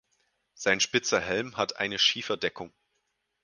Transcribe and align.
Sein 0.55 0.79
spitzer 0.79 1.21
Helm 1.21 1.57
hat 1.57 1.75
eine 1.77 1.99
Schieferdeckung. 1.99 2.73